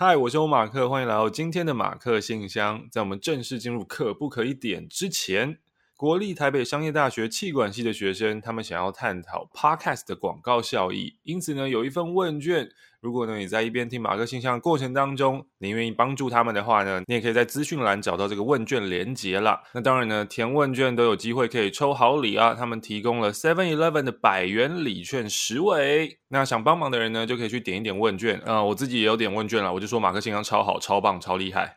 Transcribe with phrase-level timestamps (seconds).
[0.00, 2.86] 嗨，我是欧马克，欢迎来到今天的马克信箱。
[2.88, 5.58] 在我们正式进入可不可以点之前，
[5.98, 12.68] 国立台北商业大学企管系的学生，他们想要探讨 Podcast 的广告效益，因此呢，有一份问卷。
[13.00, 19.60] 如果呢你在一边听马克信箱的过程当中，你愿意帮助他们的话呢，你也可以在资讯栏找到这个问卷连接啦。
[19.74, 22.54] 那当然呢，填问卷都有机会可以抽好礼啊。
[22.54, 26.20] 他们提供了 Seven Eleven 的百元礼券十位。
[26.28, 28.64] 那想帮忙的人呢，就可以去点一点问卷啊、呃。
[28.66, 31.74] 我自己也有点问卷了，我就说马克信箱超好、超棒、超厉害。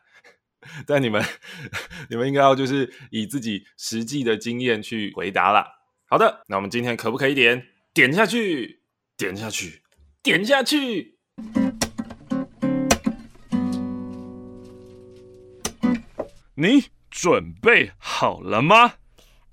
[0.85, 1.23] 但你们，
[2.09, 5.65] 你们应该要就是以自己实际的经验去回答啦。
[6.07, 7.65] 好的，那我们今天可不可以点？
[7.93, 8.81] 点下去，
[9.17, 9.81] 点下去。
[10.23, 11.17] 点下去，
[16.53, 18.93] 你准备好了吗？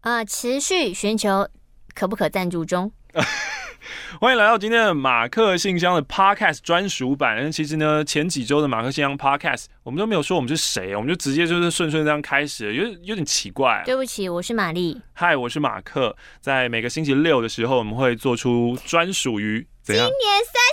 [0.00, 1.48] 啊、呃，持续寻求
[1.94, 2.92] 可不可赞助中。
[4.20, 7.50] 欢迎来到今天的马克信箱的 Podcast 专属版。
[7.50, 13.82] 其实呢，前几周的马克信箱 Podcast 我们都没有说我们是谁，我们就直接就是顺顺这样开始了，有点有点奇怪、啊。
[13.84, 15.00] 对不起，我是玛丽。
[15.12, 16.16] 嗨，我是马克。
[16.40, 19.66] 在每个星期六的时候，我们会做出专属于。
[19.82, 20.12] 今年三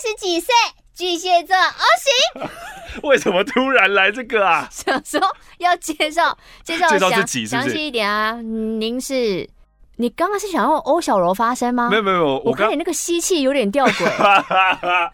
[0.02, 0.54] 十几岁，
[0.94, 2.50] 巨蟹座 O 型。
[3.04, 4.68] 为什么突然来这个啊？
[4.72, 5.22] 想说
[5.60, 7.70] 要介绍介绍介绍自己是不是？
[7.70, 8.42] 详细一点啊！
[8.42, 9.50] 您是
[9.98, 11.90] 你刚刚是想要欧小柔发声吗？
[11.90, 14.06] 没有没有，我看你那个吸气有点吊诡。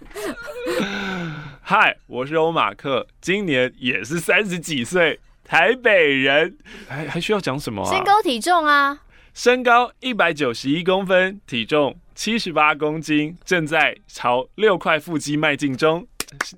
[1.61, 6.57] 嗨，我是欧马克，今年也是三十几岁，台北人。
[6.87, 7.93] 还还需要讲什么啊？
[7.93, 8.99] 身高体重啊？
[9.33, 11.95] 身高一百九十一公分，体重。
[12.15, 16.05] 七十八公斤，正在朝六块腹肌迈进中。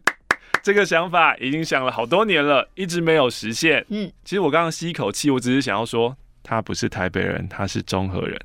[0.63, 3.85] 这个想法已经想了好多年了，一直没有实现。
[3.89, 8.39] 嗯，其实我刚刚吸一口气，我只是想要说，他不是台北人，他是中和人。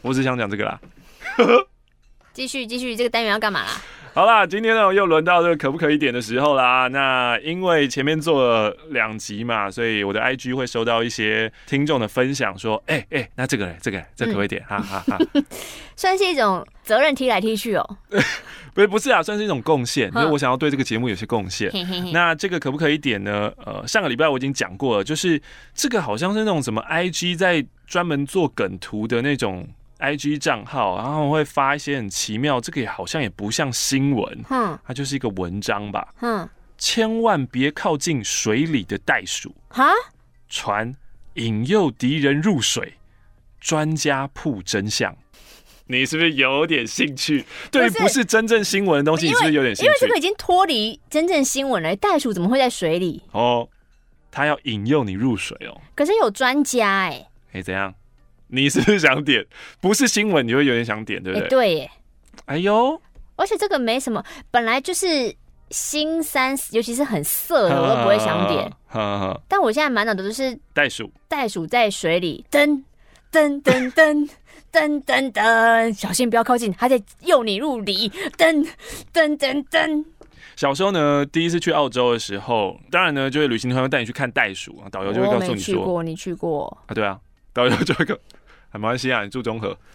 [0.00, 0.80] 我只想讲这个啦。
[2.32, 3.82] 继续继续，这个单元要干嘛啦？
[4.12, 6.88] 好啦，今天呢又轮到这个可不可以点的时候啦。
[6.88, 14.62] 那因为前面做了两集嘛，所以我的 IG 会收到一些听众的分享，说，哎、欸、哎、欸，那这个嘞，这个这个可不可以点？
[14.64, 15.18] 哈哈哈，
[15.94, 17.96] 算是一种责任踢来踢去哦。
[18.74, 21.70] 不是不是啊，算是一种贡献，因为我想要对这个节目有些贡献。
[22.12, 23.52] 那这个可不可以点呢？
[23.64, 25.40] 呃，上个礼拜我已经讲过了，就是
[25.72, 29.68] 这个好像是那种什么 IG 在专门做梗图的那种。
[30.00, 39.92] I G 账号，然后会发一些很奇妙，这个也好像也不像新闻，嗯，它就是一个文章吧，嗯，千万别靠近水里的袋鼠，哈，
[40.48, 40.94] 船
[41.34, 42.94] 引诱敌人入水，
[43.60, 45.14] 专家曝真相，
[45.86, 47.44] 你是不是有点兴趣？
[47.70, 49.86] 对于不是真正新闻的东西，你是不是有点兴趣？
[49.86, 53.22] 因为这个已经脱离真正新闻了，袋鼠怎么会在水里？
[53.32, 53.68] 哦，
[54.30, 57.94] 他要引诱你入水哦，可是有专家哎、欸，哎，怎样？
[58.50, 59.44] 你是不是想点？
[59.80, 61.46] 不是新闻，你会有点想点，对不对？
[61.46, 61.90] 欸、对耶。
[62.46, 63.00] 哎呦，
[63.36, 65.34] 而且这个没什么，本来就是
[65.70, 68.70] 新三，尤其是很色的，我都不会想点。
[69.48, 72.82] 但我现在满脑的都是袋鼠，袋鼠在水里，噔
[73.32, 74.28] 噔噔噔
[74.72, 78.66] 噔噔噔，小心不要靠近，它在诱你入里，噔
[79.12, 80.04] 噔噔噔。
[80.56, 87.18] 小时候呢，第一次去澳洲的时候，当然呢，就是旅行团会带你去看袋鼠啊，导游就会告诉你说：“我去过，你去过啊？”对啊，
[87.52, 88.14] 导游就会告。
[88.78, 89.76] 没关系啊，你住中和。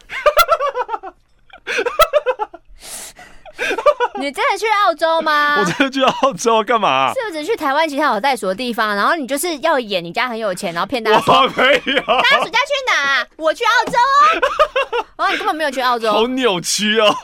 [4.17, 5.59] 你真的去澳洲吗？
[5.59, 7.13] 我真的去澳洲干嘛、啊？
[7.13, 8.95] 是不是去台湾其他有袋鼠的地方？
[8.95, 12.01] 然后你就是要演你家很有钱，然后骗大家说我没有。
[12.01, 13.27] 大家暑假去哪？
[13.37, 15.05] 我去澳洲哦。
[15.17, 17.15] 然后你根本没有去澳洲，好扭曲哦！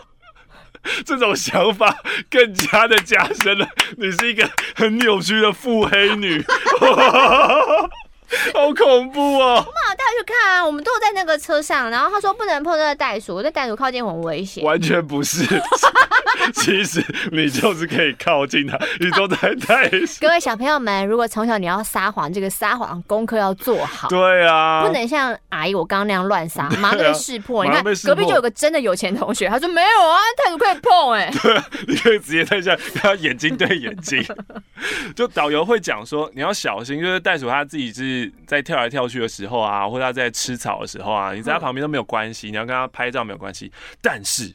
[1.05, 1.95] 这种想法
[2.29, 3.67] 更加的加深了，
[3.97, 6.43] 你是一个很扭曲的腹黑女。
[8.53, 9.55] 好恐怖哦！
[9.55, 14.63] 我们好带去看啊，我们都有在那个车上，然后他说不能碰那个袋鼠，那袋鼠靠近很危险。
[14.63, 15.45] 完全不是，
[16.55, 20.21] 其实你就是可以靠近它，你都在袋鼠。
[20.21, 24.07] 各位小朋友们，如果从小你要撒谎，这个撒谎功课要做好。
[24.07, 27.65] 对啊，不能像阿姨我刚刚那样乱撒，马上被识破。
[27.65, 31.39] 你看隔壁就有个真的有钱同学，他说没有啊，袋鼠可以碰哎、欸。
[31.43, 34.25] 对，你可以直接在下跟他眼睛对眼睛。
[35.15, 38.20] 就导游会讲说你要小心，就是袋鼠它自己是。
[38.45, 43.71] 在跳来跳去的时候啊，或者他在吃草的时候啊，你在他旁边都没有关系，你要跟他拍照没有关系。
[44.01, 44.53] 但是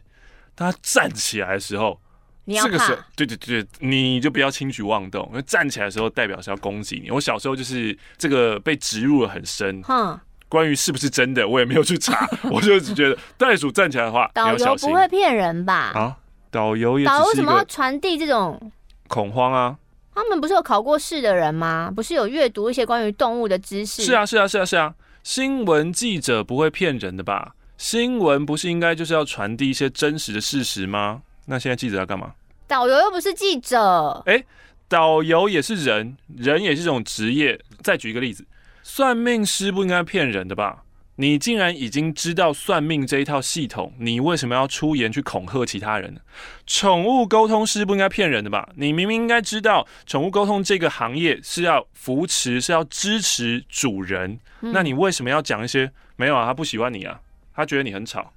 [0.55, 2.01] 当他站起来的时候，
[2.47, 7.11] 这个时候，对对对，你就不要轻举妄动，因为站起来的时候代表是要攻击你。
[7.11, 9.83] 我小时候就是这个被植入了很深。
[9.83, 10.19] 哼，
[10.49, 15.93] 关于是不是真的，我也没有去查， 我就只觉得袋鼠站起来的话， 导游不会骗人吧？
[15.95, 16.17] 啊，
[16.51, 18.71] 导游也导游为什么要传递这种
[19.09, 19.77] 恐慌啊？
[20.17, 21.93] 他们不是有考过试的人吗？
[21.95, 24.03] 不是有阅读一些关于动物的知识？
[24.03, 24.95] 是啊，是啊，是啊，是啊。
[25.23, 27.55] 新闻记者不会骗人的吧？
[27.77, 31.21] 新闻不是应该就是要传递一些真实的事实吗？
[31.45, 32.33] 那现在记者要干嘛？
[32.67, 34.23] 导游又不是记者。
[34.25, 34.43] 哎，
[34.89, 37.61] 导游也是人，人也是一种职业。
[37.83, 38.43] 再举一个例子，
[38.83, 40.83] 算命师不应该骗人的吧？
[41.19, 46.21] 你竟然已经知道算命这一套系统，你为什么要出言去恐吓其他人呢？
[46.67, 48.69] 宠物沟通师不应该骗人的吧？
[48.77, 56.45] 你明明应该知道，宠物沟通这个行业是要扶持，是要支持主人，嗯、那你为什么要讲一些没有啊？
[56.45, 57.19] 他不喜欢你啊，
[57.55, 58.33] 他觉得你很吵，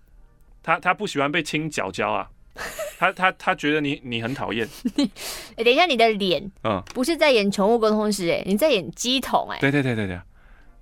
[0.63, 2.29] 他他不喜欢被亲脚脚啊，
[2.97, 4.65] 他他他觉得你你很讨厌。
[5.57, 10.17] 等一下，你的脸，嗯，不是在演宠物沟通师，哎，你在演鸡桶，哎，对对对对对。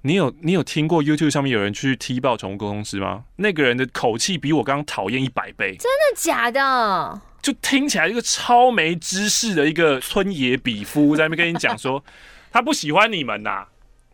[0.02, 3.26] 你有你有听过 YouTube 上面有人去踢爆宠物沟通师吗？
[3.38, 5.76] 那个人的口气比我刚刚讨厌一百倍。
[5.78, 7.22] 真的假的？
[7.42, 12.04] 就听起来一个超没知识的一个村野比夫 在那边跟你讲说，
[12.52, 13.68] 他不喜欢你们呐、啊，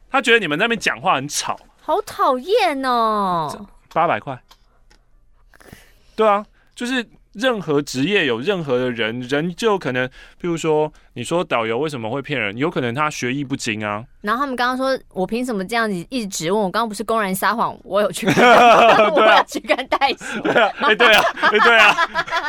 [0.09, 3.67] 他觉得你们在那边讲话很吵，好讨厌哦。
[3.93, 4.41] 八百块。
[6.15, 6.45] 对啊，
[6.75, 7.07] 就是。
[7.33, 12.55] 任何职业有任何的人，人就可能，譬如说，你说导游为什么会骗人？
[12.57, 14.03] 有可能他学艺不精啊。
[14.21, 16.61] 然后他们刚刚说，我凭什么这样子一直质问？
[16.61, 18.43] 我刚刚不是公然撒谎，我有去看，
[19.13, 20.41] 我要去看袋鼠。
[20.41, 21.95] 对啊，哎，对啊，哎，对啊，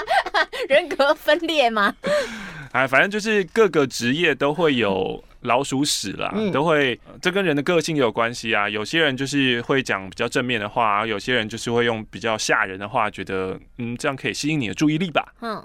[0.69, 1.95] 人格分裂吗？
[2.75, 5.23] 哎，反正就是各个职业都会有。
[5.45, 8.67] 老鼠屎啦，嗯、都会，这跟人的个性有关系啊。
[8.67, 15.35] 有些人就是会讲比较正面的话，有些人就是会用比较吓人的话，觉得嗯，这样可以吸引你的注意力吧。
[15.43, 15.63] 嗯，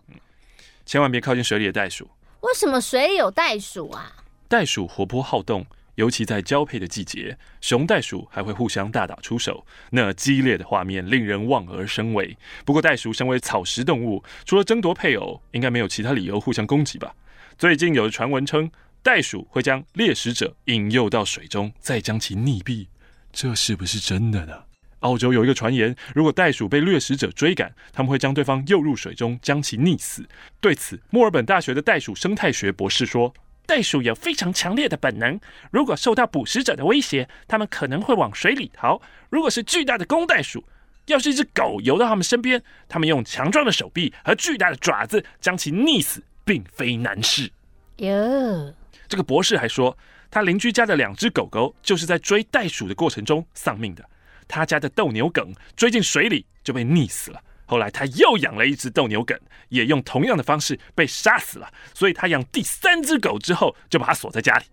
[0.86, 2.10] 千万别靠近水里的袋鼠。
[2.42, 4.12] 为什么水里有袋鼠啊？
[4.50, 5.66] 袋鼠活泼好动，
[6.00, 12.38] 尤其在交配的季节，雄袋鼠还会互相大打出手，那激烈的画面令人望而生畏。
[12.64, 17.14] 不过，袋鼠身为草食动物，除了争夺配偶，应该没有其他理由互相攻击吧？
[17.58, 18.72] 最近有传闻称。
[19.02, 22.88] 袋鼠会将猎食者引诱到水中，再将其溺毙，
[23.32, 24.54] 这是不是真的呢？
[25.00, 30.28] 澳洲有一个传言，如果袋鼠被掠食者追赶，他们会将对方诱入水中，将其溺死。
[30.62, 33.34] 对此，墨尔本大学的袋鼠生态学博士说
[33.70, 35.40] ：“袋鼠有非常强烈的本能，
[35.70, 39.00] 如果受到捕食者的威胁，它们可能会往水里逃。
[39.30, 40.66] 如果是巨大的公袋鼠，
[41.06, 47.52] 要是一只狗游到它们身边，它们用强壮的手臂和巨大的爪子将其溺死，并非难事。”
[47.98, 48.74] 哟。
[49.08, 49.96] 这个博士还说，
[50.32, 54.04] 他邻居家的两只狗狗就是在追袋鼠的过程中丧命的。
[54.48, 57.40] 他家的斗牛梗追进水里就被溺死了。
[57.70, 59.40] 后来他又养了一只斗牛梗，
[59.70, 61.72] 也用同样的方式被杀死了。
[61.94, 64.66] 所以他养第三只狗之后，就把它锁在家里。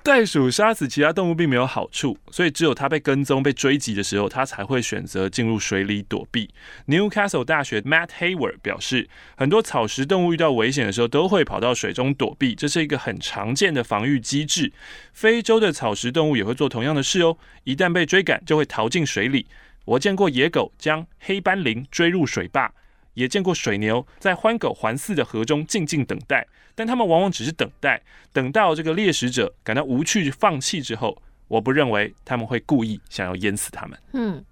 [0.01, 6.49] 袋鼠杀死其他动物并没有好处，所以只有它被跟踪、被追击的时候，它才会选择进入水里躲避。
[6.87, 14.71] Newcastle 大学 Matt Hayward 表示，很多草食动物遇到危险的时候都会跑到水中躲避，这是一个很常见的防御机制。
[15.13, 19.45] 非洲的草食动物也会做同样的事哦，一旦被追赶，就会逃进水里。
[19.85, 22.71] 我见过野狗将黑斑羚追入水坝。
[23.13, 28.01] 也见过水牛在欢狗环伺的河中静静等待，但他们往往只是等待，
[28.31, 33.99] 等到这个猎食者感到无趣放弃之后，我不认为他们会故意想要淹死他们。
[34.13, 34.43] 嗯，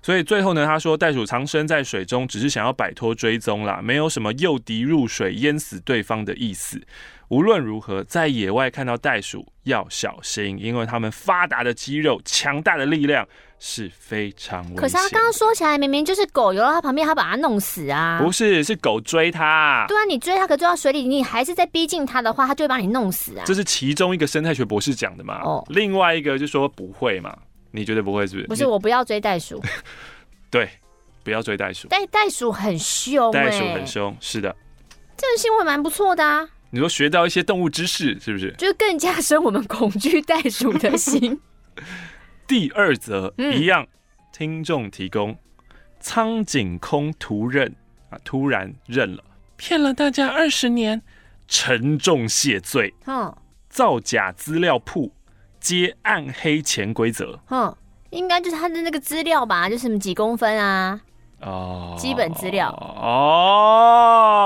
[0.00, 6.80] 所以最后呢，他说袋鼠藏身在水中，只是想要摆脱追踪啦，没有什么诱敌入水淹死对方的意思。
[7.28, 13.28] 无论如何，在野外看到袋鼠要小心，因为它们发达的肌肉、强大的力量
[13.58, 14.76] 是非常危险。
[14.76, 18.20] 可是他刚刚说起来，明明就是狗游到他旁边，他把它弄死啊！
[18.22, 19.84] 不是，是狗追他。
[19.88, 23.44] 对啊，你追他，可追到水里，你还是在逼近他的话，他就会把你弄死啊！
[23.46, 25.40] 这是其中一个生态学博士讲的嘛？
[25.42, 27.36] 哦，另外一个就说不会嘛？
[27.70, 28.46] 你觉得不会是不是？
[28.46, 29.62] 不是，我不要追袋鼠。
[30.50, 30.68] 对，
[31.22, 31.88] 不要追袋鼠。
[31.88, 34.54] 袋袋鼠很凶，袋鼠很凶，是的。
[35.16, 36.48] 这个新闻蛮不错的啊。
[36.70, 38.54] 你说学到一些动物知识，是不是？
[38.56, 41.40] 就更加深我们恐惧袋鼠的心。
[42.48, 43.88] 第二则一样，嗯、
[44.32, 45.36] 听众提供：
[46.00, 47.76] 苍井空突认
[48.08, 49.22] 啊，突然认了，
[49.58, 51.02] 骗了大家二十年，
[51.46, 52.94] 沉重谢罪。
[53.06, 53.36] 嗯，
[53.68, 55.12] 造假资料铺，
[55.60, 57.38] 接暗黑潜规则。
[57.50, 57.76] 嗯，
[58.08, 59.68] 应该就是他的那个资料吧？
[59.68, 60.98] 就什么几公分啊？
[61.42, 62.70] 哦，基本资料。
[64.00, 64.40] 哦。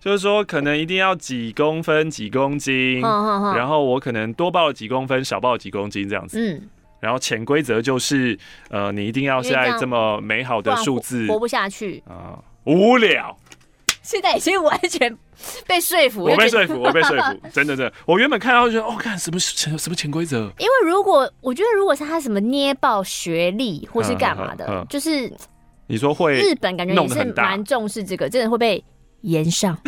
[0.00, 6.38] 就是说，可能一定要几公分、几公斤，然后我可能多报了几公分，少报了几公斤这样子。
[6.40, 8.38] 嗯，然后潜规则就是，
[8.70, 13.36] 呃，你一定要在这么美好的数字，活不下去啊，无聊。
[14.02, 15.16] 现在已经完全
[15.66, 17.92] 被说服，我被说服，我被说服， 真的真的。
[18.06, 20.50] 我原本看到就觉得，哦，看什么潜什么潜规则？
[20.58, 25.30] 因为如果我觉得，如果是他什么捏爆学历或是干嘛的，就是
[25.86, 28.84] 你说会日本感觉也是蛮重视这个，真的会被。
[29.22, 29.74] 延上、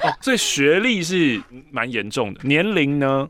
[0.00, 2.40] 哦，所以学历是蛮严重的。
[2.44, 3.28] 年龄呢？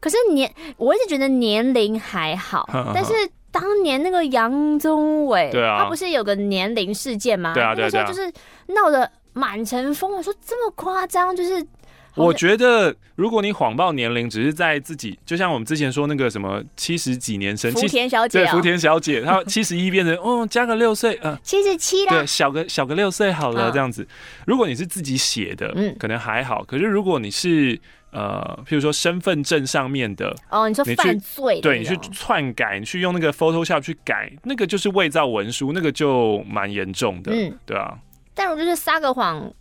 [0.00, 3.12] 可是年，我一直觉得年龄还好， 但是
[3.50, 7.54] 当年那个杨宗纬，对啊，他不是有个年龄事件吗？
[7.54, 8.32] 对啊，对啊，那时候就是
[8.74, 10.16] 闹得满城风。
[10.16, 11.66] 我说这么夸张，就是。
[12.14, 24.04] 我觉得，如果你谎报年龄，只是在自己，就像我们之前说那个什么七十几年生，福田小姐、喔，对，福田小姐，她 七十一变成哦，加个六岁，嗯、呃，七十七啦，对，小个小个六岁好了，嗯、这样子。
[24.46, 26.64] 如果你是自己写的，嗯，可能还好。
[26.64, 37.98] 可是如果你是呃，譬如说身份证上面的，哦，你说犯罪，对，你去篡改，你去用那个 Photoshop 去改，那个就是伪造文书，那个就蛮严重的，嗯，对啊。
[38.34, 39.52] 但如果就是撒个谎，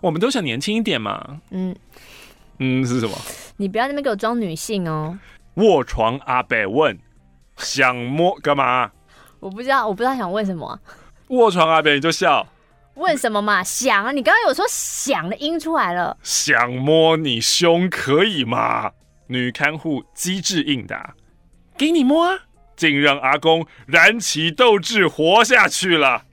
[0.00, 1.74] 我们都想年轻一点嘛，嗯。
[2.62, 3.16] 嗯，是什么？
[3.56, 5.18] 你不要在那边给我装女性哦。
[5.54, 6.98] 卧床阿北问：
[7.56, 8.90] 想摸干嘛？
[9.40, 10.78] 我不知道，我不知道想问什么。
[11.28, 12.46] 卧床阿北你就笑。
[13.00, 13.64] 问什么嘛？
[13.64, 14.12] 想啊！
[14.12, 16.16] 你刚刚有说想的音出来了。
[16.22, 18.92] 想摸你胸可以吗？
[19.28, 21.14] 女看护机智应答：
[21.78, 22.38] 给你摸啊！
[22.76, 26.24] 竟让阿公燃起斗志活下去了，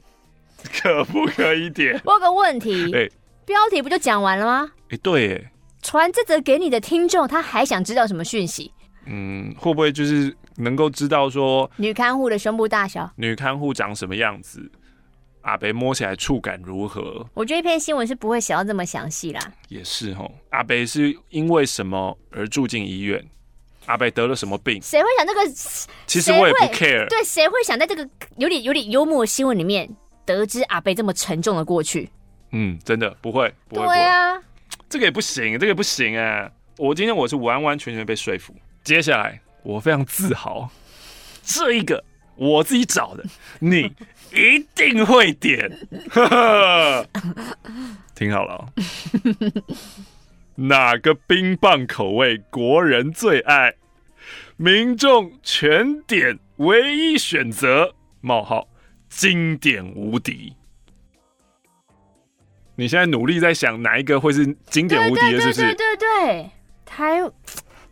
[0.82, 2.00] 可不可以点？
[2.06, 2.94] 我有个问题。
[2.94, 3.10] 哎，
[3.46, 4.72] 标题不就讲完了吗？
[4.90, 5.52] 哎，对，哎。
[5.82, 8.74] 传这则给你的听众，他还想知道什么讯息？
[9.06, 13.10] 嗯，会不会就是能够知道说女看护的胸部大小？
[13.16, 14.70] 女看护长什么样子？
[15.48, 17.26] 阿北摸起来触感如何？
[17.34, 19.54] 我觉得一篇新闻是不会写到这么详细啦。
[19.70, 23.26] 也是哦，阿北是因为什么而住进医院？
[23.86, 24.82] 阿北得了什么病？
[24.82, 25.40] 谁会想这个？
[26.06, 27.08] 其实我也不 care。
[27.08, 29.90] 对，谁会想在这个有点有点幽默的新闻里面
[30.26, 32.10] 得知阿北这么沉重的过去？
[32.52, 33.50] 嗯，真的不会。
[33.70, 34.38] 不会对啊。
[34.90, 36.52] 这个也不行，这个也不行哎！
[36.78, 38.54] 我今天我是完完全全被说服。
[38.84, 40.70] 接下来我非常自豪，
[41.42, 42.04] 这一个
[42.38, 43.24] 我自己找的，
[43.60, 43.94] 你
[44.34, 45.70] 一定会点。
[48.16, 48.74] 听好了，
[50.56, 53.76] 哪个冰棒口味国人最爱？
[54.58, 58.68] 民众全点唯一选择冒号
[59.08, 60.54] 经典无敌。
[62.76, 65.62] 你现在努力在想哪一个会是经典无敌的，是不是？
[65.62, 66.50] 对对对，
[66.86, 67.22] 台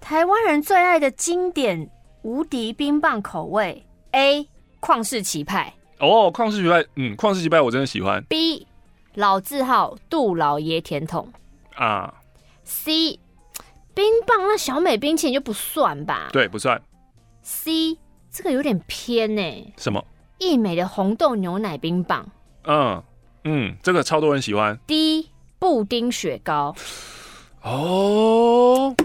[0.02, 1.88] 台湾人最爱的经典
[2.24, 3.85] 无敌冰棒口味
[4.16, 4.48] ：A.
[4.80, 5.74] 旷世奇派。
[6.00, 8.24] 哦，旷世奇派，嗯，旷世奇派我真的喜欢。
[8.24, 8.66] B.
[9.16, 11.32] 老字号杜老爷甜筒
[11.76, 12.14] 啊。
[12.64, 13.20] C.
[13.94, 16.30] 冰棒那小美冰淇淋就不算吧？
[16.32, 16.82] 对，不算。
[17.42, 17.98] C.
[18.32, 19.74] 这个有点偏呢。
[19.78, 20.04] 什么？
[20.38, 22.30] 义美的红豆牛奶冰棒。
[22.64, 23.04] 嗯。
[23.44, 24.80] 嗯，这个超多人喜欢。
[24.88, 25.30] D，
[25.60, 26.76] 布丁雪糕。
[27.62, 28.96] 哦，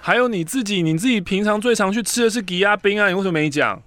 [0.00, 3.08] 还有你自己，你自己平常最常去吃的是吉亚冰啊？
[3.08, 3.82] 你为什么没讲？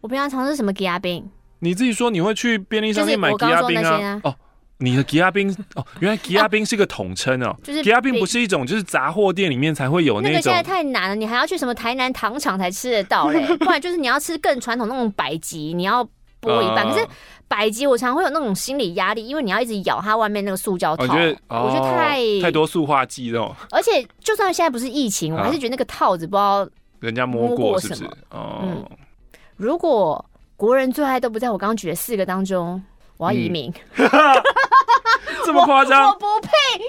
[0.00, 1.28] 我平常常吃什么吉亚冰？
[1.58, 3.90] 你自己说你会去便利商店买吉亚冰啊？
[3.90, 4.34] 啊哦，
[4.78, 7.54] 你的吉亚冰哦，原来吉亚冰是个统称哦。
[7.62, 10.30] 就是吉亚冰不是一种，就是杂货店里面才会有那种。
[10.30, 13.44] 那个现在太难了，你还要去什么台南糖厂才吃得到嘞？
[13.58, 16.04] 不然就是你要吃更传统那种百吉，你要
[16.40, 16.86] 剥一半。
[16.86, 17.06] 呃、可是。
[17.50, 23.56] 百吉我常会有那种心理压力，因为你要一直咬它外面那个塑胶套，我觉得，哦、我觉得太太多塑化剂了。
[23.72, 26.64] 而且就算现在不是疫情，啊、我还是觉得那个套子不知道
[27.00, 28.04] 人家摸过是不是？
[28.30, 28.86] 哦、嗯，
[29.60, 30.24] 如果
[30.56, 32.82] 国人最爱都不在我刚刚举的四个当中，
[33.18, 33.70] 我要移民。
[33.96, 34.08] 嗯、
[35.44, 36.08] 这么夸张？
[36.08, 36.48] 我不配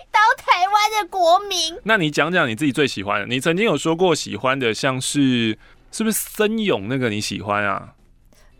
[0.09, 1.77] 当台湾的国民。
[1.83, 3.27] 那你讲讲你自己最喜欢的？
[3.27, 5.57] 你曾经有说过喜欢的，像是
[5.91, 7.89] 是不是森永那个你喜欢啊？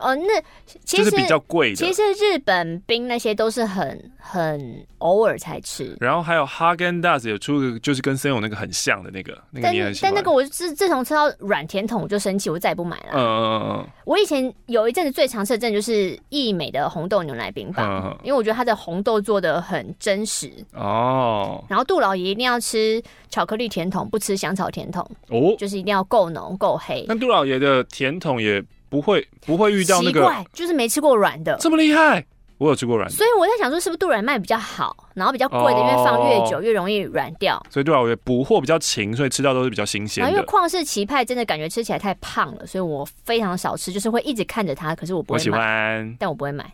[0.01, 0.41] 哦，那
[0.83, 1.75] 其实是比较贵的。
[1.75, 5.95] 其实日本冰那些都是很很偶尔才吃。
[5.99, 10.11] 然后还有哈根达斯有出个，就是跟森永那个很像的那个，那个你很喜欢。
[10.11, 13.11] 但那个我自自从吃到软甜筒我就生气，我再也不买了。
[13.13, 13.87] 嗯嗯嗯嗯。
[14.05, 20.51] 我以前有一阵子最常吃的，真的就是益美的红豆牛奶冰棒，因为我觉得它的红豆做的很真实。
[20.73, 21.63] 哦。
[21.69, 25.07] 然后杜老爷一定要吃巧克力甜筒，不吃香草甜筒。
[25.29, 25.55] 哦。
[25.57, 27.05] 就是一定要够浓够黑。
[27.07, 28.63] 那杜老爷的甜筒也。
[28.91, 32.23] 不会，不会遇到那个，奇怪，就是没吃过软的，这么厉害。
[32.57, 37.59] 我有吃过软的，所以我在想说，是不是杜软卖比较好，然后比较贵的，因为放越久越容易软掉。
[37.69, 40.29] 所以杜老爷补货比较勤，所以吃到都是比较新鲜的。
[40.29, 45.39] 因为旷世奇派真的感觉吃起来太胖了，所以我非常少吃，就是会一直看着它，可是我不会买。
[45.39, 46.71] 我喜欢，但我不会买。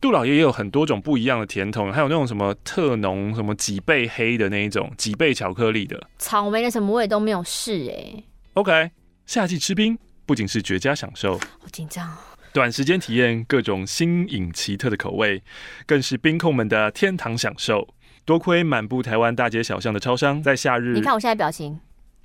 [0.00, 8.24] 杜老爷也有很多种不一样的甜筒，还有那种什么特浓、什么几倍黑的那一种，几倍巧克力的，草莓的什么我也都没有试哎、欸。
[8.54, 8.90] OK，
[9.26, 9.96] 夏季吃冰。
[10.30, 12.16] 不仅是绝佳享受，好紧张哦。
[12.52, 15.42] 短时间体验各种新颖奇特的口味，
[15.86, 17.88] 更是冰控们的天堂享受。
[18.24, 21.80] 多亏满布台湾大街小巷的超商，在夏日，你看我现在表情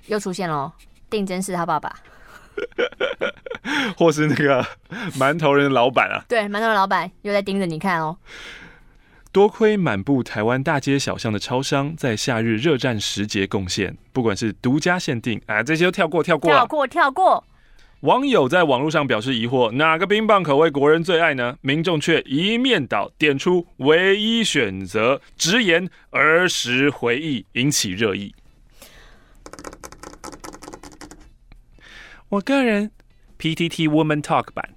[0.06, 0.72] 又出现了。
[1.10, 1.96] 定真是他爸爸，
[3.98, 4.64] 或是那个
[5.18, 6.22] 馒头人的老板啊？
[6.28, 8.16] 对，馒头人老板又在盯着你看哦。
[9.32, 17.44] 多亏满布台湾大街小巷的超商，在夏日热战时节贡献，不管是独家限定啊，这些都跳过，跳过，跳过，跳过。
[18.00, 21.56] 网友在网络上表示疑惑：哪个冰棒口味国人最爱呢？
[21.62, 28.34] 民众却一面倒点出唯一选择，直言儿时回忆，引起热议。
[32.28, 32.90] 我个人
[33.38, 34.74] PTT Woman Talk 版，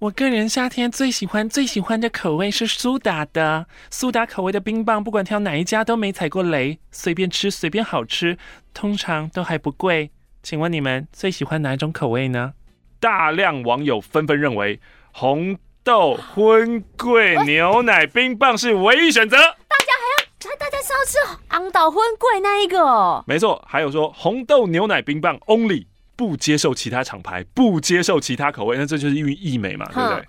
[0.00, 8.36] 我个人夏天最喜欢最喜欢的口味是苏打的，苏打口味的冰棒，不管挑哪一家都没踩过雷，随便吃随便好吃，
[8.74, 10.10] 通常都还不贵。
[10.48, 12.54] 请问你们最喜欢哪一种口味呢？
[12.98, 14.80] 大量网友纷纷认为
[15.12, 19.36] 红豆婚桂牛奶冰棒是唯一选择。
[19.36, 23.22] 大家还要，大家是要吃昂岛婚贵那一个？
[23.26, 25.84] 没错，还有说红豆牛奶冰棒 only，
[26.16, 30.24] 不接受其他厂牌，不接受其他口味，那这就是因为义美嘛，对不对？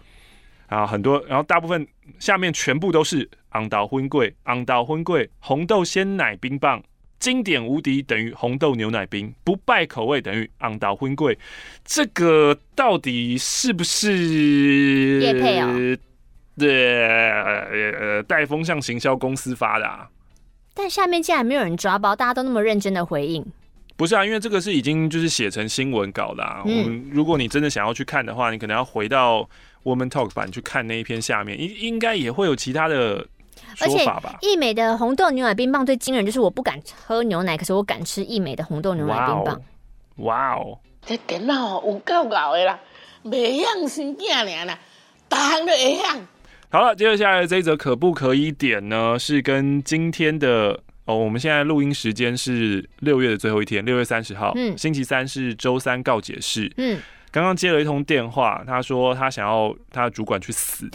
[0.67, 1.87] 啊，很多，然后大部分
[2.19, 6.83] 下面全部都是昂岛婚贵，昂岛婚贵红豆鲜奶冰棒。
[7.19, 11.37] 经典无敌等于红豆牛奶冰，不败口味等于昂岛婚贵，
[11.83, 15.97] 这个到底是不是叶配哦？
[16.57, 20.07] 对，呃，带风向行销公司发的啊。
[20.73, 23.45] 但下面竟然没有人抓包，大家都那么认真的回应。
[23.97, 26.63] 不是啊，因为这个是已经就是写成新闻稿的啊。
[26.65, 29.49] 嗯，我们如果你真的想要去看的话，你可能要回到
[29.83, 33.27] Woman Talk 版去看那一篇下面，应应该也会有其他的。
[33.81, 34.05] 而且
[34.41, 39.61] 益美的红豆牛奶冰棒最惊人，就是我不敢喝牛奶，可是我敢吃益美的红豆牛奶冰棒。
[40.17, 40.77] 哇哦！
[41.05, 42.79] 这电脑有够搞的啦，
[43.21, 44.77] 每样新变脸啦，
[45.27, 46.27] 大行都一样。
[46.69, 49.17] 好了，接着下来这一则可不可以点呢？
[49.17, 56.99] 是跟今天的哦，我们现在录音时间是六月的最后一天，六月三十号，嗯，星期三是周三告解室，嗯。
[57.31, 60.89] 刚刚接了一通电话，他说他想要他的主管去死，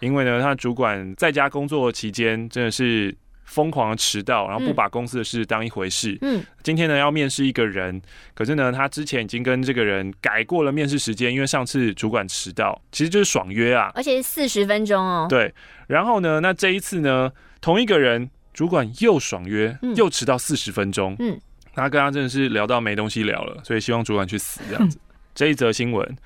[0.00, 6.18] 因为呢，他主管在家工作期间真的是疯狂的迟到，然后不把公司的事当一回事。
[6.20, 8.02] 嗯，今天呢要面试一个人，
[8.34, 15.26] 可是呢他之前已经跟这个人改过了面试时间，因为上次主管迟到，其实就是爽约啊，而且是四十分钟哦。
[15.30, 15.54] 对，
[15.86, 21.14] 然后呢，那这一次呢，同一个人主管又爽约，又迟到四十分钟。
[21.20, 21.40] 嗯，
[21.72, 24.98] 他跟他真的是聊到没东西聊了，所以希望主管去死这样子。
[25.38, 26.16] 这一则新闻，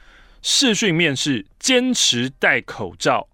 [0.41, 3.29] 视讯面试坚持戴口罩，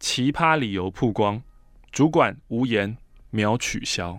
[0.00, 1.40] 奇葩理由曝光，
[1.92, 2.96] 主管无言
[3.30, 4.18] 秒取消，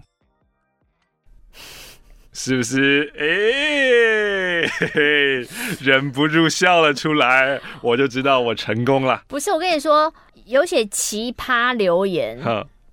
[2.32, 3.12] 是不是？
[3.18, 5.48] 哎、欸，嘿嘿，
[5.82, 9.26] 忍不住笑了出来，我就知道我成功了。
[9.28, 10.14] 不是，我跟你说，
[10.46, 12.40] 有写奇葩留言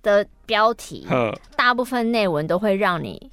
[0.03, 1.07] 的标题，
[1.57, 3.31] 大部分内文都会让你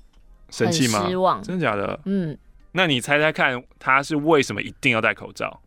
[0.56, 1.42] 很失望，生气吗？
[1.44, 2.00] 真的假的？
[2.06, 2.38] 嗯。
[2.72, 5.62] 那你猜猜看，他是为什么一定要戴口罩？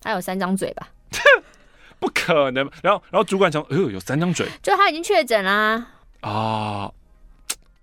[0.00, 0.88] 他有三张嘴吧？
[2.00, 2.68] 不可能。
[2.82, 5.86] 然后，然后主管讲，哎呦，有三张嘴，就他已经确诊啦。
[6.20, 6.90] 啊！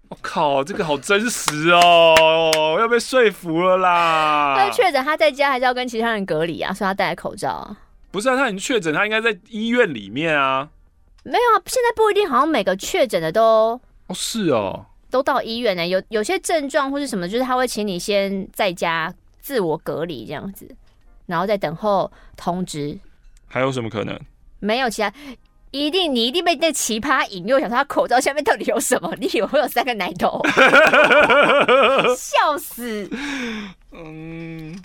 [0.08, 4.56] 我靠，这个好真实哦，要被说服了啦。
[4.58, 7.78] 他确诊，他在家还是要跟其他人隔离啊，所以他戴口罩啊。
[8.12, 10.70] 不是啊，他已经确诊，他应该在医院里面啊。
[11.24, 14.86] 没有啊，现在不一定，好像每个确诊的都哦，是哦。
[15.16, 20.68] 都到医院呢，有有些症状或是什么，就是他会请你先在家自我隔离这样子，
[21.26, 23.00] 然后再等候通知。
[23.48, 24.20] 还有什么可能？
[24.60, 25.10] 没有其他，
[25.72, 29.16] 一定你一定被那奇葩引诱，想说他口罩下面到底有什么？
[29.18, 30.42] 你以为会有三个奶头？
[32.18, 33.10] 笑死！
[33.94, 34.78] 嗯，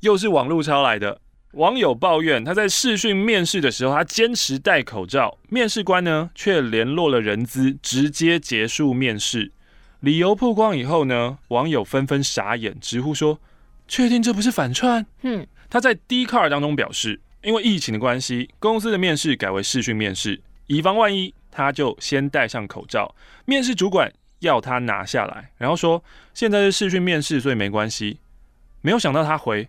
[0.00, 1.18] 又是网路抄来的。
[1.52, 9.50] 网友抱怨，他在视讯面试的时候，他坚持戴口罩，面试官呢却联络了人资，直接结束面试。
[9.98, 13.40] 理由曝光以后呢，网友纷纷傻眼，直呼说
[13.88, 23.12] ：“确定这不是反串？” 嗯，他在 Dcard 当中表示，因为疫情的关系，公司的面试改为视讯面试，以防万一，他就先戴上口罩。
[23.44, 28.20] 面试主管要他拿下来，然后说：“现在是视讯面试，所以没关系。”
[28.82, 29.68] 没有想到他回：“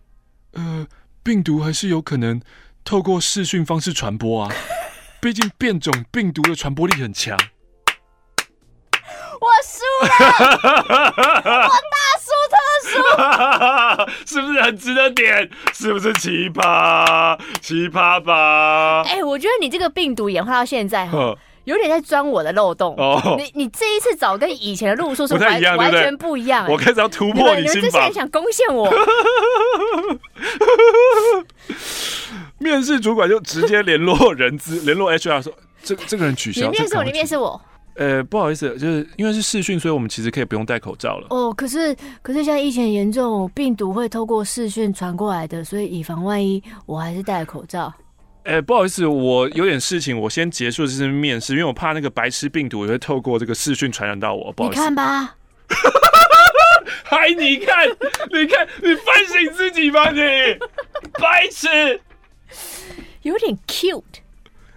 [0.54, 0.88] 呃。”
[1.24, 2.42] 病毒还是有可能
[2.84, 4.52] 透过视讯方式传播啊，
[5.22, 7.38] 毕竟变种病毒的传播力很强。
[9.42, 10.10] 我输了，
[10.62, 12.56] 我大输特
[12.86, 12.94] 输，
[14.36, 15.50] 是不是很值得点？
[15.74, 17.40] 是不是奇葩？
[17.60, 19.02] 奇葩吧？
[19.08, 21.36] 哎、欸，我觉得你这个病毒演化到现在哈。
[21.66, 22.96] 有点在钻我的漏洞。
[22.98, 26.68] 哦，你你这一次找跟以前的路数是完全完全不一样。
[26.70, 27.76] 我开始要突破你心防。
[27.76, 28.92] 你们这些人想攻陷我。
[32.58, 37.60] 面试主管就直接联络人资， 联络 HR 说：“这这个人取消。”你面试我，你面试我。
[37.96, 41.28] 呃，不好意思，就是因为是视讯，所以我们其实可以不用戴口罩了。
[41.30, 47.94] 哦，可是可是现在疫情严重，病毒会透过视讯传过来的，所以以防万一，我还是戴口罩。
[48.44, 54.52] 哎、欸，不好意思，我有点事情，我先结束这次面试，因为我怕那个白痴病毒也会透过这个视讯传染到我。
[54.52, 55.36] 不好意思，你看吧，
[57.06, 57.88] 嗨，你看，
[58.32, 60.20] 你看，你反省自己吧，你
[61.20, 62.02] 白痴，
[63.22, 64.02] 有点 cute。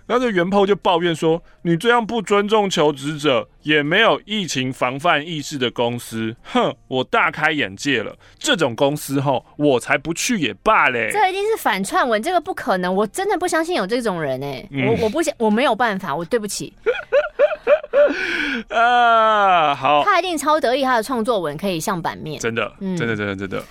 [0.07, 8.15] 然后这原 PO 就抱怨说：“你这样不尊重求职者，也没有疫情防范意识的公司，哼，我大开眼界了。
[8.39, 16.75] 这种公司吼，我才不去也罢嘞。”这一定是反串文，这个不可能，我真的不相信有这种人哎，嗯、我我不想，我没有办法，我对不起。
[18.69, 23.63] 啊，好，他一定超得意，他的创作文可以上版面，真的，真的，真的，真的。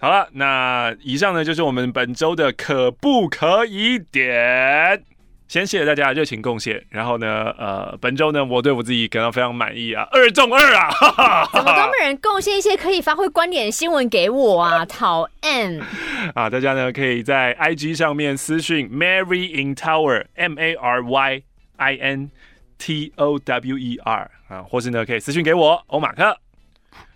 [0.00, 5.02] 好了，那以上呢就是我们本周的可不可以点。
[5.48, 14.84] 先谢谢大家的热情贡献，然后呢，呃，本周呢我对我自己感到非常满意啊，二中二啊，哈哈哈，怎么都没人贡献一些可以发挥观点的新闻给我啊？
[14.84, 15.80] 讨厌
[16.34, 16.50] 啊！
[16.50, 21.42] 大家呢可以在 IG 上面私讯 Mary in Tower M A R Y
[21.76, 22.30] I N
[22.76, 26.38] T O W E R 啊，或是呢可以私讯给我欧马克。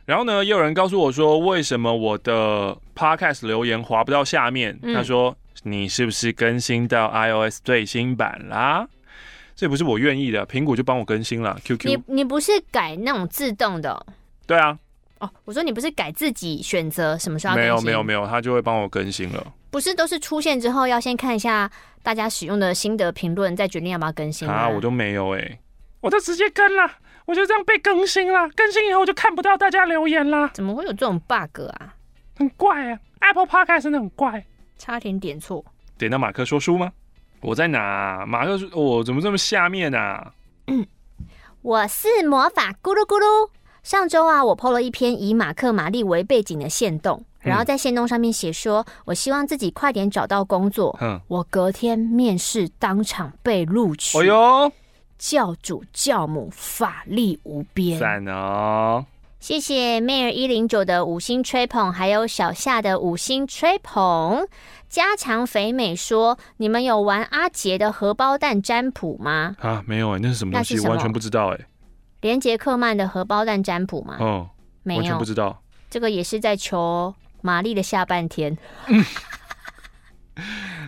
[0.04, 4.78] 然后呢，也有人告诉我说，为什么我的 podcast 留言滑不到下面？
[4.82, 8.86] 嗯、他说：“你是不是更新到 iOS 最新版啦？”
[9.54, 11.56] 这不是我愿意的，苹果就帮我更新了。
[11.64, 14.06] QQ，你你不是改那种自动的？
[14.46, 14.76] 对啊。
[15.20, 17.54] 哦，我说你不是改自己选择什么时候？
[17.54, 19.46] 没有没有没有，他就会帮我更新了。
[19.70, 21.70] 不是都是出现之后要先看一下
[22.02, 24.68] 大家使用的心得评论，再决定要不要更新啊？
[24.68, 25.58] 我都没有哎、欸，
[26.00, 26.90] 我都直接跟了。
[27.26, 30.50] 我就这样被更新了，更新以后我就看不到大家留言了。
[30.54, 31.94] 怎么会有这种 bug 啊？
[32.37, 34.44] 很怪啊，Apple Podcast 真的很怪，
[34.76, 35.64] 差点点错。
[35.98, 36.90] 点到马克说书吗？
[37.40, 38.24] 我在哪？
[38.26, 40.32] 马克说，我、哦、怎么这么下面啊？
[40.66, 40.87] 嗯，
[41.62, 43.50] 我是魔法咕噜咕噜。
[43.82, 50.96] 上周啊，我 PO 了一篇以马克玛丽为背景的线动，然后在线动上面写说，我希望自己快点找到工作。
[51.00, 54.18] 嗯，我隔天面试当场被录取。
[54.18, 54.72] 哎呦！
[55.22, 59.06] 教主教母法力无边，赞哦！
[59.38, 64.48] 谢谢 Mayor 一零九的五星吹捧，还有小夏的五星吹捧。
[64.88, 70.80] 加强肥美说：“你们有玩阿杰的荷包蛋占卜吗？”啊，没有哎、欸，那是什么东西？
[70.80, 71.66] 完全不知道哎、欸。
[72.22, 74.16] 连杰克曼的荷包蛋占卜吗？
[74.18, 74.50] 哦，
[74.82, 75.62] 没有，完全不知道。
[75.88, 78.54] 这个也是在求玛丽的下半天。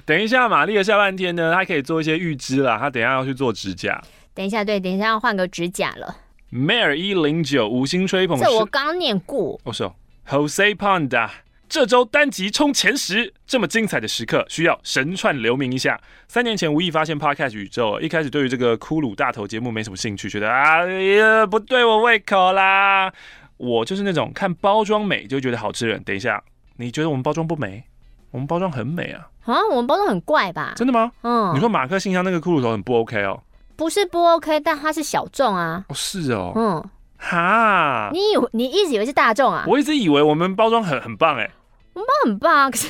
[0.05, 1.55] 等一下，玛丽的下半天呢？
[1.55, 2.77] 她可以做一些预知啦。
[2.81, 4.03] 她等一下要去做指甲。
[4.35, 6.17] 等一下，对，等一下要换个指甲了。
[6.53, 9.61] Mayor 一零九五星吹捧，这我刚刚念过。
[9.65, 9.95] 哦，是哦。
[10.29, 11.29] Jose Panda
[11.69, 16.01] 这周单集冲前十，这么精彩的时刻需要神串留名一下。
[16.29, 23.13] 三年前无意发现 Podcast 宇宙，一开始对于这个骷髅大头节目没什么兴趣，觉得哎呀不对我胃口啦。
[23.57, 26.03] 我就是那种看包装美就觉得好吃的人。
[26.03, 26.43] 等一下，
[26.77, 27.85] 你觉得我们包装不美？
[28.31, 29.29] 我们包装很美啊。
[29.45, 30.75] 啊，我们包装很怪吧？
[30.77, 31.13] 真的吗？
[31.23, 31.55] 嗯。
[31.55, 33.43] 你说马克信箱那个骷髅头很不 OK 哦？
[33.77, 35.85] 不是不 OK，但它是小众啊。
[35.89, 36.53] 哦，是哦。
[36.55, 36.85] 嗯，
[37.19, 39.65] 哈，你以为你一直以为是大众啊？
[39.69, 41.51] 我一直以为我们包装很很棒哎。
[41.95, 42.89] 我们包很棒啊，可是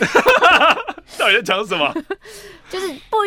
[1.18, 1.94] 到底在讲什么？
[2.70, 3.18] 就是不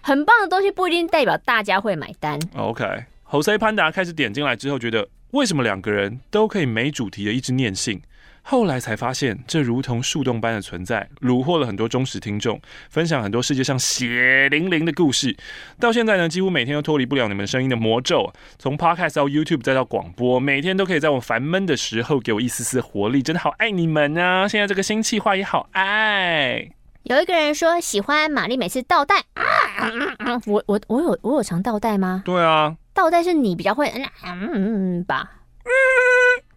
[0.00, 2.38] 很棒的东西不一定代表大家会买单。
[2.56, 8.00] OK，猴塞潘达开始点进来之后，觉得为什么两个人都可以没主题的一直念信？
[8.50, 12.58] 后来才发现，这如同树洞般的存在，虏获了很多忠实听众，
[12.88, 15.36] 分享很多世界上血淋淋的故事。
[15.78, 18.32] 到现在呢，几乎每天都脱离不了你们声音的魔咒。
[18.58, 24.48] 从 Podcast 到 YouTube 再到广播，每天都可以在我烦闷的时候给我一丝丝活力，真的好爱你们啊！
[24.48, 26.70] 现在这个新企划也好爱。
[27.02, 29.44] 有一个人说喜欢玛丽每次倒带啊，
[29.76, 32.22] 啊，啊，我我我有我有常倒带吗？
[32.24, 35.32] 对啊，倒带是你比较会嗯嗯嗯吧？
[35.64, 35.68] 嗯，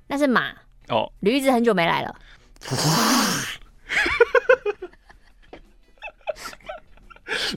[0.07, 0.53] 那是马。
[0.91, 2.15] 哦，驴子很久没来了。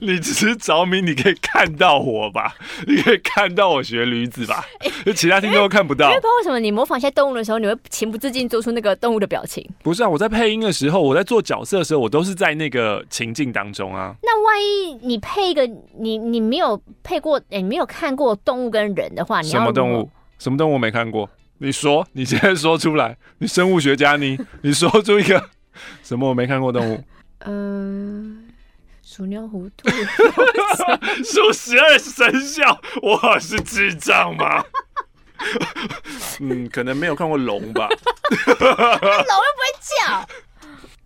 [0.00, 2.54] 你只是着迷，你可以看到我吧？
[2.86, 4.64] 你可以看到我学驴子吧？
[5.04, 6.06] 欸、 其他听众都看不到。
[6.08, 9.68] 因为不知道为什么你模仿一些动物的时候，你会情不自禁做出那个动物的表情。
[9.82, 14.14] 不是啊，我在配音的时候，我在做角色的时候，我都是在那个情境当中啊。
[14.22, 15.68] 那万一你配一个
[15.98, 20.08] 你你没有配过，哎、欸，你没有看过动物跟人的话，你要什么动物？
[20.38, 21.28] 什么动物我没看过？
[21.58, 25.50] 你说，你现在说出来，你生物学家你， 你说出一个
[26.02, 27.04] 什么我没看过动物？
[27.46, 28.54] 嗯、呃，
[29.02, 29.88] 鼠、牛、虎、兔，
[31.24, 34.64] 数十二生肖，我是智障吗？
[36.40, 37.88] 嗯，可能没有看过龙吧。
[37.88, 40.28] 龙又不会叫，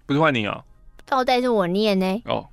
[0.07, 0.65] 不是换你哦。
[1.05, 2.23] 倒带是我念呢。
[2.27, 2.49] 哦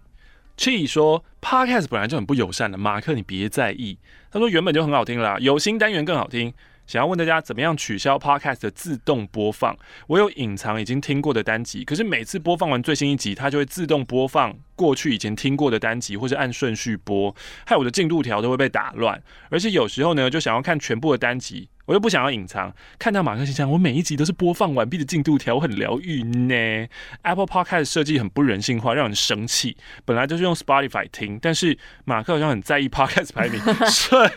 [0.58, 3.98] ，Chi 说，Podcast 本来就很不友善的，马克你别在意。
[4.32, 6.54] 他说原本就很好听啦，有新单元更好听。
[6.88, 9.76] 想要问大家怎么样取消 Podcast 的自动播放？
[10.08, 19.22] 我有隐藏已经听过的单集，可是每次播放完最新一集，它就会自动播放过去以前听过的单集，或是按顺序播，害我的进度条都会被打乱。
[19.50, 26.88] 而且有时候呢，就想要看全部的单集，我又不想要隐藏，看到马克信箱，我每一集都是播放完毕的进度条，我很疗愈呢。
[27.22, 29.78] Apple Podcast 设计很不人性化，让人生气。
[30.04, 34.30] 本来就是用 Spotify 听，但是马克好像很在意 Podcast 排名，所以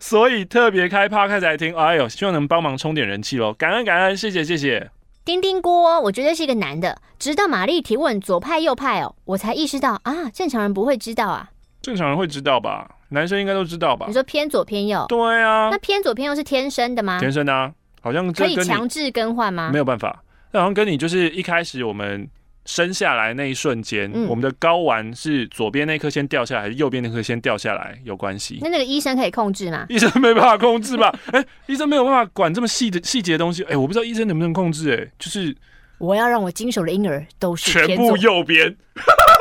[0.00, 1.74] 所以特别开 Podcast 来听。
[1.74, 3.52] 哎呦，希望能帮忙充点人气喽！
[3.54, 4.90] 感恩感恩，谢谢谢谢。
[5.24, 7.00] 丁丁锅，我觉得是一个男的。
[7.18, 11.50] 直到玛丽提问左派右派哦，我才意识到啊，正常人不会知道啊。
[11.82, 12.96] 正常人会知道吧？
[13.10, 14.06] 男生应该都知道吧？
[14.08, 15.04] 你说偏左偏右？
[15.08, 15.68] 对啊。
[15.70, 17.18] 那偏左偏右是天生的吗？
[17.20, 19.70] 天生的啊，好像可以强制更换吗？
[19.72, 22.28] 没有办法，那好像跟你就是一开始我们
[22.66, 28.58] 生下来那一瞬间，嗯、我们的睾丸是左边那颗先掉下来，还是右边那颗先掉下来有关系？
[28.62, 29.86] 那那个医生可以控制吗？
[29.88, 31.12] 医生没办法控制吧？
[31.32, 33.64] 哎、欸，医生没有办法管这么细的细节的东西。
[33.64, 34.96] 哎、欸，我不知道医生能不能控制、欸。
[34.96, 35.56] 哎，就是
[35.98, 38.76] 我要让我经手的婴儿都是全部右边，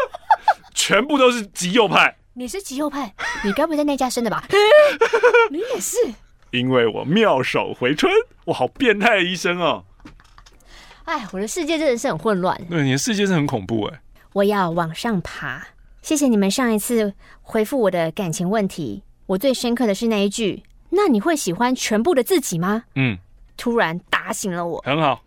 [0.73, 2.15] 全部都是极右派。
[2.39, 4.41] 你是极右派，你该不会在那家生的吧？
[5.51, 5.97] 你也是，
[6.51, 8.09] 因为我妙手回春，
[8.45, 9.83] 我好变态的医生哦。
[11.03, 12.57] 哎，我的世界真的是很混乱。
[12.69, 13.99] 对，你的世界是很恐怖哎。
[14.31, 15.67] 我要往上爬。
[16.01, 23.17] 谢谢你们上一次回复我的感情问题，我最深刻的是那一句：“那你会喜欢全部的自己吗？”嗯，
[23.57, 24.81] 突然打醒了我。
[24.85, 25.21] 很好。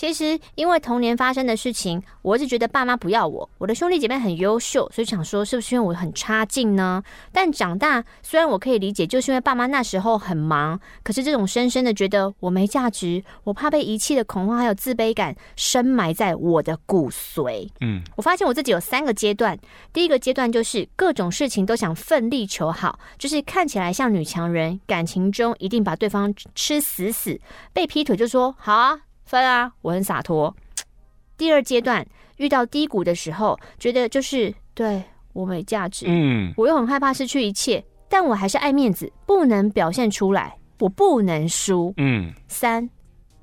[0.00, 3.46] 其实，因为童年发生的事情，我一直觉得爸妈不要我。
[3.58, 7.02] 我的兄弟姐妹很优秀，所以想说是不是因为我很差劲呢？
[7.30, 17.68] 但长大，虽然我可以理解，就是因为爸妈那时候很忙，可是这种深深的觉得我没价值，我怕被遗弃的恐慌还有自卑感，深埋在我的骨髓。
[17.82, 19.54] 嗯，我发现我自己有三个阶段。
[19.92, 27.38] 第一个阶段就是各种事情都想奋力求好，就是看起来像女强人，感情中一定把对方吃死死。
[27.74, 28.98] 被劈腿就说好啊。
[29.30, 30.52] 分啊，我很洒脱。
[31.38, 32.04] 第二阶段
[32.38, 42.34] 遇到低谷的时候，觉得就是对我没价值，嗯，我又很害怕失去一切，但我还是爱面子，不能表现出来，我不能输，嗯。
[42.48, 42.90] 三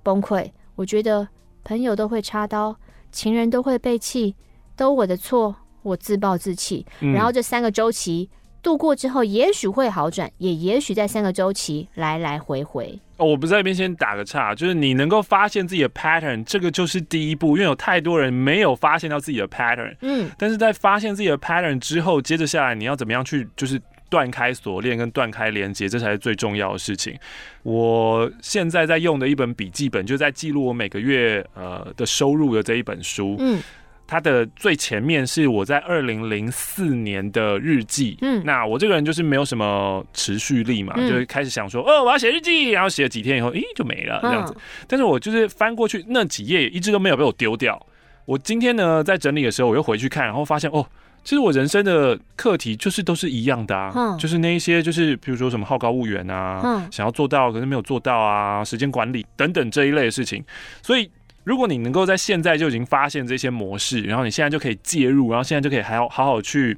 [0.04, 1.26] 崩溃，我觉得
[1.64, 2.76] 朋友都会插刀，
[3.10, 4.36] 情人都会背弃，
[4.76, 6.86] 都我的错，我自暴自弃。
[7.00, 8.30] 嗯，然后这三个周期
[8.68, 13.00] 度过之后，也许会好转，也也许在三个周期来来回回。
[13.16, 19.96] 哦，我不在那边先打个岔，就是你能够发现自己的 pattern，这个就是第一步，因为有太多人没有发现到自己的 pattern。
[20.02, 27.18] 嗯，但是在发现自己的 pattern 之后，接着下来你要怎么样去就是断开锁链跟断开连接，这才是最重要的事情。
[27.64, 33.38] 我现在在用的一本笔记本，就在记录我每个月呃的收入的这一本书。
[33.40, 33.64] 嗯。
[34.08, 44.54] 它的最前面是我在二零零四年的日记，嗯，那我这个人就是没有什么持续力嘛，嗯、就开始想说，哦，我要写日记，然后写了几天以后，咦，就没了这样子。
[44.54, 47.78] 哦、但是我就是翻过去那几页，一直都没有被我丢掉。
[48.24, 50.88] 我今天呢，在整理的时候，我又回去看，然后发现，哦，
[51.26, 60.42] 其实我人生的课题就是都是一样的啊，嗯、就是那一些，就是比如说什么好高骛远啊，嗯、想要做到可是没有做到啊，时间管理等等这一类的事情，
[60.82, 61.12] 所以。
[61.48, 66.78] 如果你能够在现在就已经发现这些模式，然后你现在就可以介入，然后现在就可以还好好好去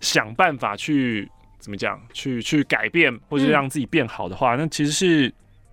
[0.00, 5.28] 想办法去怎么讲，去去改变或者让自己变好的话，嗯、那其实是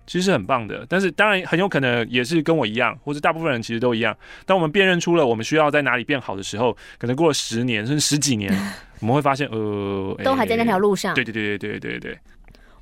[0.08, 0.84] 其实是很棒的。
[0.88, 4.12] 但是当然很有可能也是跟我一样，或者大部分人其实都一样。
[4.44, 8.52] 当我们辨认出了我们需要在哪里变好的时候，可能过了十年甚至十几年，
[8.98, 11.14] 我们会发现呃，都还在那条路上。
[11.14, 12.18] 对对对对对对对。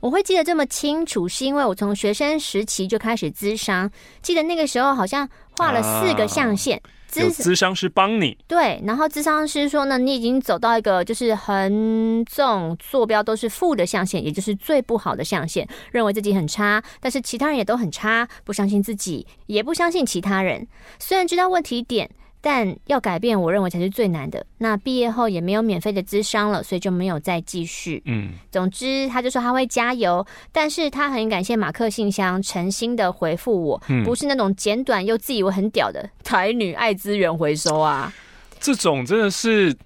[0.01, 3.91] 我会记得这么清楚，是因为我从学生时期就开始咨商，
[4.23, 6.79] 记得那个时候好像画了四个象限。
[6.79, 20.67] 啊、咨有咨商师帮你对，然后咨商师说呢，你已经走到一个就是横纵坐标都是负的象限，也就是最不好的象限，认为自己很差，但是其他人也都很差，不相信自己，也不相信其他人。
[20.99, 22.09] 虽然知道问题点。
[22.43, 24.45] 但要改变，我认为才是最难的。
[24.59, 28.03] 那毕业后也没有免费的资商了，所以就没有再继续。
[28.07, 38.13] 嗯，总之他就说他会加油，但是他很感谢马克信箱诚心的回复我，嗯、不是那种简短又自以为很屌的台女爱资源回收啊。
[38.59, 39.77] 这种真的是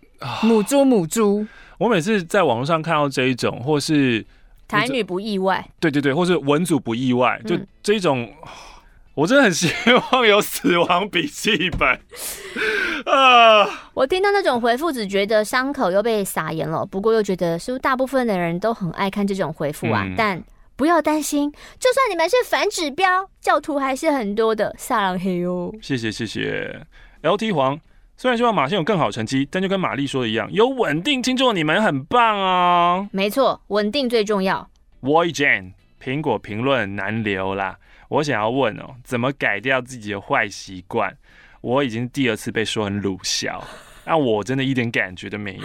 [0.42, 1.46] 母猪母猪。
[1.78, 4.24] 我每次在网络上看到这一种，或是
[4.68, 8.22] 台女不意外，对对对，或是文组不意外，就这一种。
[8.22, 8.32] 嗯
[9.14, 9.68] 我真的很希
[10.12, 11.88] 望有死亡笔记本
[13.06, 13.90] 啊！
[13.94, 16.84] 我听到那种回复，只觉得伤口又被撒盐了。
[16.84, 20.02] 不过又觉得，是不是大部分的人都很爱看这种回复啊？
[20.04, 20.42] 嗯、但
[20.74, 24.74] 不要担心，就算你们是反指标，教徒还是很多的。
[24.76, 25.72] 撒浪嘿哟！
[25.80, 26.84] 谢谢谢谢
[27.22, 27.78] ，LT 黄。
[28.16, 33.08] 虽然希望马先有更好成绩，但就跟玛丽说的一样，有稳定听众，你们很棒啊！
[33.12, 34.68] 没错，稳定最重要。
[35.02, 35.72] Voy Jane，
[36.02, 37.76] 苹果评论难留啦。
[38.14, 41.16] 我想要问哦，怎么改掉自己的坏习惯？
[41.60, 43.64] 我已经第二次被说很鲁小。
[44.06, 45.62] 那我真的一点感觉都没有。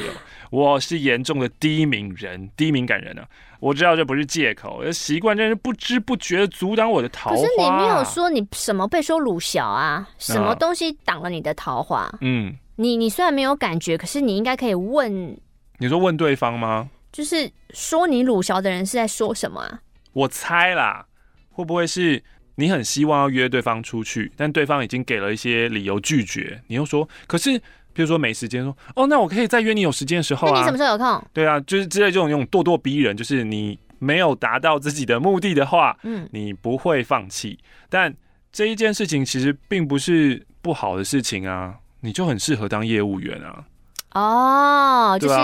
[0.49, 3.27] 我是严重的低敏人，低敏感人啊！
[3.59, 7.35] 我知道这不是借口，习惯真是不知不觉的阻挡我的桃花。
[7.35, 10.07] 可是你没有说你什么被说鲁小啊？
[10.17, 12.09] 什么东西挡了你的桃花？
[12.21, 15.37] 嗯，你你虽然没有感觉，可是你应该可以问。
[15.77, 16.89] 你说问对方吗？
[17.11, 19.81] 就是说你鲁小的人是在说什么啊？
[20.13, 21.05] 我猜啦，
[21.51, 22.23] 会不会是
[22.59, 27.61] 你很希望要约对方出去，但对方已经给了一些理由拒绝，你又说可是。
[27.91, 30.51] 比如说没时间，说哦，那我可以再约你有时间的时候啊。
[30.53, 31.21] 那你什么时候有空？
[31.33, 37.57] 对啊，就是之类这种用咄咄逼人，就是你没有达到自己的目的的话，嗯，你不会放弃。
[37.89, 38.13] 但
[38.53, 43.65] 这一件事情其实并不是不好的事情啊，你就很适合当业务员啊。
[44.13, 45.35] 哦，就是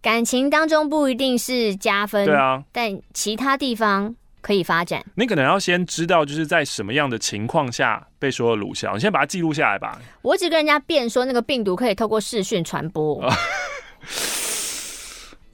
[0.00, 4.14] 感情当中不一定是加分，对啊，但其他地方。
[4.40, 10.00] 可以发展，你可能要先知道，就是在什么样的情况下被说了鲁小，你先把它记录下来吧。
[10.22, 13.20] 我只跟人家辩说，那个病毒可以透过视讯传播。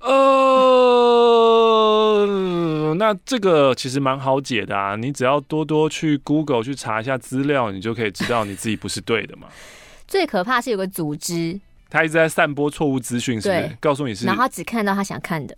[0.01, 0.17] 呃，
[2.99, 9.49] 那这个其实蛮好解的啊，你只要多多去 Google 去查一下资料，你就可以知道你自己不是对的嘛。
[10.07, 13.77] 最可怕是有个组织，他一直在散播错误资讯，是不是？
[13.81, 15.57] 告诉你是，然后他只看到他想看的。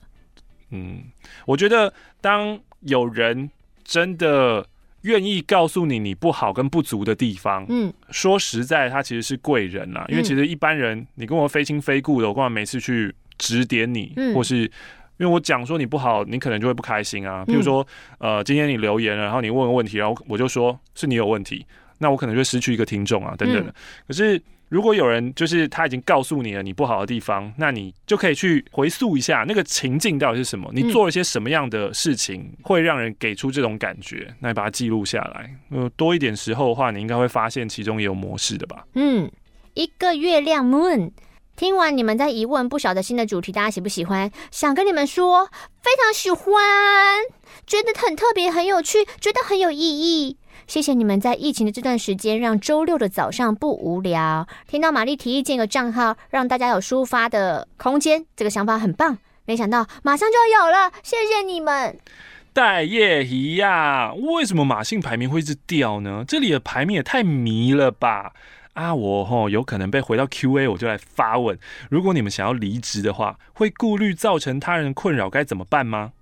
[0.71, 1.03] 嗯，
[1.47, 2.61] 我觉得当。
[2.85, 3.51] 有人
[3.83, 4.66] 真的
[5.03, 14.70] 愿意告诉你你不好跟不足的地方，嗯，说实在，他其实是贵人呐，因为其实一般人，你跟我非亲非故的，我干嘛每次去指点你，嗯，或是因
[15.18, 17.44] 为我讲说你不好，你可能就会不开心啊。
[17.44, 17.87] 比如说，
[18.18, 21.66] 呃，今天你留言了，然后你问个问题，然后我就说是你有问题，
[21.99, 23.75] 那我可能就失去一个听众啊，等等的。
[24.07, 24.40] 可是。
[24.68, 35.55] 如果有人就是他已经告诉你了你不好的地方，那你就可以去回溯一下那个情境到底是什么，你做了些什么样的事情会让人给出这种感觉，那你把它记录下来。
[35.70, 38.85] 呃，多一点时候的话，你应该会发现其中也有模式的吧？
[38.94, 39.31] 嗯，
[39.74, 41.12] 一个月亮 Moon，
[41.57, 44.31] 听完你们在疑问，不晓得新的主题大家喜不喜欢？
[44.50, 45.46] 想跟你们说，
[45.83, 47.20] 非常喜欢，
[47.66, 50.37] 觉得很特别，很有趣，觉得很有意义。
[50.67, 54.47] 谢谢你们在疫情的这段时间，让周六的早上不无聊。
[54.67, 59.19] 听到玛丽提议建个账号，让大家有抒发的空间，这个想法很棒。
[59.47, 61.99] 没想到马上就有了，谢谢你们。
[62.53, 66.25] 待业一样，为什么马姓排名会一直掉呢？
[66.27, 68.33] 这里的排名也太迷了吧！
[68.75, 71.59] 啊，我吼有可能被回到 Q&A，我就来发问：
[71.90, 76.12] 如果你们想要离职的话，会顾虑造成他人困扰，该怎么办吗？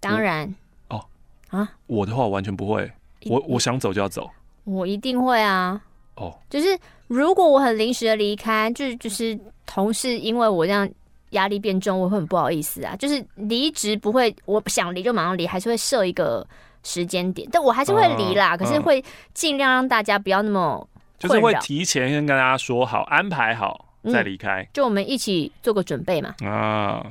[0.00, 0.54] 当然。
[0.88, 1.06] 哦
[1.48, 2.92] 啊，我的话完全不会。
[3.26, 4.28] 我我想走就要走，
[4.64, 5.80] 我一定会啊。
[6.16, 6.32] 哦，oh.
[6.48, 10.88] 就是如果我很临时的离开，就就是同事因为我这样
[11.30, 12.96] 压力变重，我会很不好意思啊。
[12.96, 16.46] 就是离职不会，我想离就马上离，还是会设一个
[16.82, 18.52] 时间点，但我还是会离啦。
[18.52, 18.58] Uh, uh.
[18.58, 19.04] 可是会
[19.34, 23.86] 尽量让大家不要那么，就是会提前跟大家说好，安排好。
[24.04, 26.34] 再离开、嗯，就我们一起做个准备嘛。
[26.44, 27.04] 啊，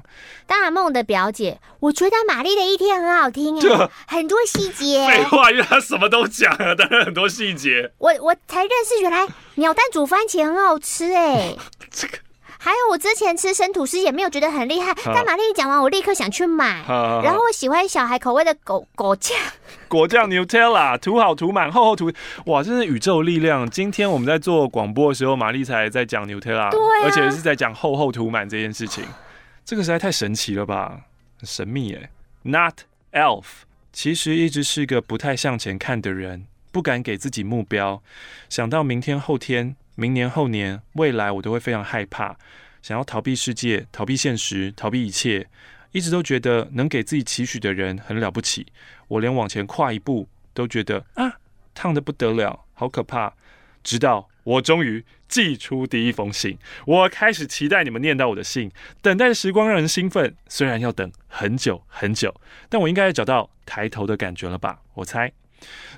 [0.48, 5.06] 大梦的表姐，我觉得玛丽的一天很好听哎，很多细节。
[5.08, 7.92] 废话，因为他什么都讲了，当然很多细节。
[7.98, 11.56] 我我才认识，原来鸟蛋煮番茄很好吃哎。
[11.92, 12.18] 这个。
[12.62, 16.84] 还有我之前吃生吐司也没有觉得很厉害，但玛丽一讲完，我立刻想去买。
[17.24, 19.38] 然后我喜欢小孩口味的果果酱，
[19.88, 22.12] 果酱 Nutella 涂好涂满厚厚涂，
[22.48, 23.68] 哇，真是宇宙力量！
[23.70, 29.06] 今天我们在做广播的时候，玛丽才在讲 Nutella，对、啊，而且是在讲厚厚涂满这件事情，
[29.64, 31.00] 这个实在太神奇了吧，
[31.40, 32.10] 很神秘哎。
[32.42, 32.82] Not
[33.14, 33.46] Elf，
[33.94, 38.02] 其实一直是个不太向前看的人，不敢给自己目标，
[38.50, 39.78] 想到明天后天。
[40.00, 42.38] 明年后年未来，我都会非常害怕，
[42.82, 45.48] 想要逃避世界，逃避现实，逃避一切。
[45.92, 48.68] 一直都觉得能给自己期许的人很了不起，
[49.10, 51.40] 我连往前跨一步都觉得啊，
[51.74, 53.34] 烫得不得了，好可怕。
[53.84, 62.34] 直到我终于寄出第一封信，我开始期待你们念到我的信，等待的时光让人兴奋，虽然要等很久很久，
[62.70, 64.80] 但我应该找到抬头的感觉了吧？
[64.94, 65.34] 我猜。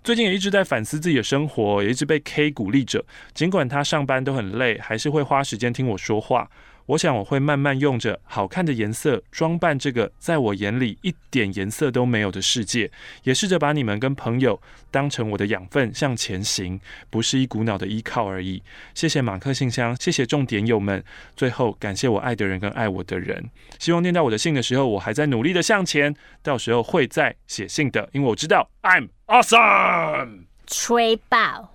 [0.03, 3.03] 最近也一直在反思自己的生活，也一直被 K 鼓励着。
[3.33, 6.49] 尽管他上班都很累，还是会花时间听我说话。
[6.87, 12.91] 我想我会慢慢用着好看的颜色装扮这个在我眼里一点颜色都没有的世界，
[13.23, 18.61] 也试着把你们跟朋友当成我的养分向前行，不是一股脑的依靠而已。
[18.93, 21.03] 谢谢马克信箱，谢谢重点友们。
[21.35, 23.49] 最后感谢我爱的人跟爱我的人。
[23.79, 26.13] 希望念到我的信的时候，我还在努力的向前，
[26.43, 30.45] 到时候会再写信的，因为我知道 I'm awesome。
[30.67, 31.73] 吹爆！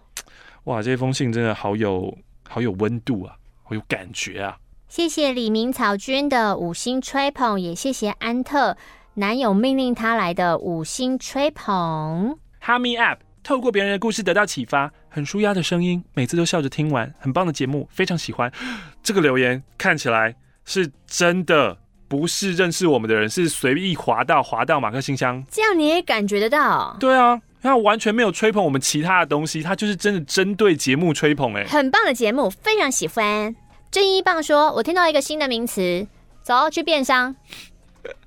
[0.64, 2.16] 哇，这封信真的好有
[2.48, 4.58] 好有温度啊，好有感觉啊。
[4.96, 8.78] 谢谢李明草君的五星吹捧，也谢谢安特
[9.12, 12.38] 男友命令他来的五星吹捧。
[12.58, 18.50] 哈密 App 透过别人的故事得到启发，很舒压的声音，每次都笑着听完，很棒的节目，非常喜欢。
[19.04, 20.34] 这个留言看起来
[20.64, 21.76] 是真的，
[22.08, 26.96] 不是认识我们的人，是随意滑到滑到马克信箱，这样你也感觉得到？
[26.98, 33.54] 对啊，他完全没有吹捧我们其他的东西，他就是真的针对节目吹捧，哎，很棒的节目，非常喜欢。
[33.96, 36.06] 正一棒说：“我听到一个新的名词，
[36.42, 37.34] 走去变商。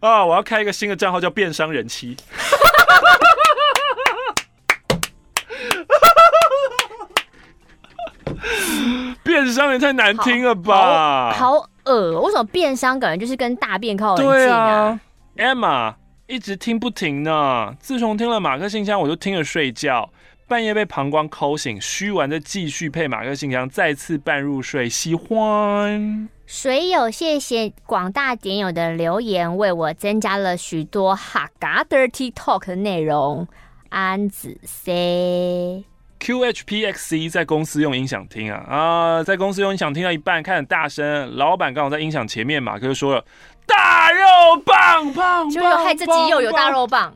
[0.00, 0.24] 啊！
[0.24, 2.16] 我要开一个新的账号，叫“变商人妻”。
[9.22, 11.34] 变商也太难听了吧！
[11.34, 12.18] 好恶！
[12.22, 14.98] 为什么变商感觉就是跟大便靠很近啊？
[15.36, 15.94] 对啊，Emma
[16.26, 17.74] 一直听不停呢。
[17.78, 20.08] 自从听了马克信箱，我就听了睡觉，
[20.48, 24.88] 半夜被膀胱抠醒，虚完再继续配马克信箱，再次半入睡。
[24.88, 26.28] 喜欢。
[26.46, 33.48] 水友，谢谢广大点友的留言，为我增加了许多哈嘎 dirty talk 的内容。
[33.88, 35.84] 安子 C
[36.20, 43.24] QHPXC 在公司用音响听啊啊，在公司用音响听到一半，看很大声，老板刚好在音响前面，马克就说了
[43.66, 44.20] 大肉
[44.64, 47.12] 棒棒，就又害自己又有大肉棒。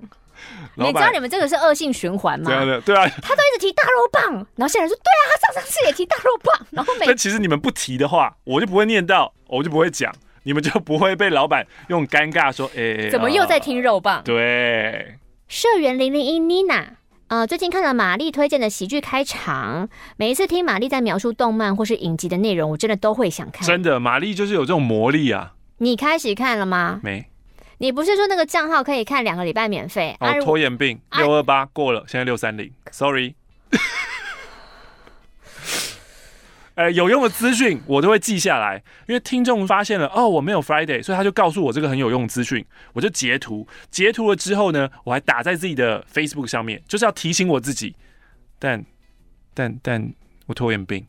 [0.76, 2.50] 你知道你们这个是恶性循环吗？
[2.50, 10.12] 对啊，对啊，他都一直提大肉棒，然后现在说对啊，他上上次也提大肉棒，然后每但其实你们不提的话，我就不会念到，我就不会讲，
[10.42, 14.22] 你们就不会被老板用尴尬说，哎、欸，怎么又在听肉棒？
[14.24, 15.16] 对，
[15.48, 16.94] 社员零零一妮娜，
[17.28, 23.66] 呃，最近看了玛丽推荐的喜剧开场，每一次听玛丽在描述动漫或是影集的内容，我真的都会想看。
[23.66, 25.54] 真的，玛丽就是有这种魔力啊！
[25.78, 27.00] 你开始看了吗？
[27.02, 27.29] 没。
[27.82, 30.14] 你不是说那个账号可以看两个礼拜免费？
[30.20, 33.34] 哦，拖延病六二八过了，现在六三零，sorry。
[36.74, 42.62] 哎， 有用的资讯我都会记下来，因为听众发现了哦，我没有 Friday，所以他就告诉我这个很有用的资讯，
[42.92, 47.96] 我就截图，截图了之后呢，我还打在自己的 Facebook 上面，就是要提醒我自己。
[48.58, 48.84] 但
[49.54, 50.12] 但但
[50.44, 51.06] 我拖延病，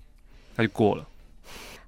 [0.56, 1.06] 他就过了。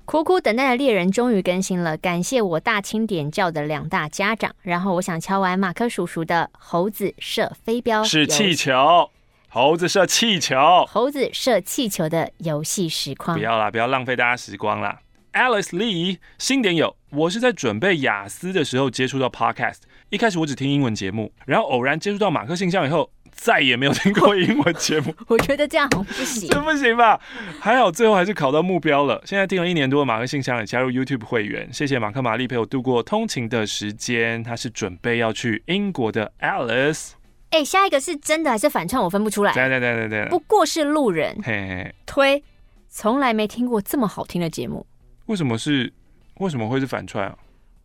[0.05, 4.53] 苦苦等待的猎人终于更新了，感谢我大清点教的两大家长。
[4.61, 9.09] 然后我想敲完马克叔叔的猴子射飞镖是气球，
[9.47, 13.37] 猴子射气球，猴子射气球的游戏实况。
[13.37, 14.99] 不要啦，不要浪费大家时光啦。
[15.31, 19.79] Alice Lee 新点有，我是在准备雅思的时候接触到 Podcast，
[20.09, 23.09] 一开始我只听英文节目，然后偶然接触到马克信箱以后。
[23.33, 27.19] 再也没有听过英文节目， 我觉得这样好不行，这不行吧？
[27.59, 29.21] 还好最后还是考到目标了。
[29.25, 31.67] 现在听了一年多的马克信箱，也加入 YouTube 会员。
[31.73, 34.41] 谢谢马克玛丽陪我度过通勤的时间。
[34.43, 37.11] 他是准备要去英国的 Alice。
[37.49, 39.01] 哎、欸，下一个是真的还是反串？
[39.03, 39.53] 我分不出来。
[39.53, 41.35] 对对对对对，不过是路人。
[41.43, 42.43] 嘿嘿，推，
[42.89, 44.85] 从来没听过这么好听的节目。
[45.25, 45.91] 为什么是？
[46.39, 47.37] 为什么会是反串啊？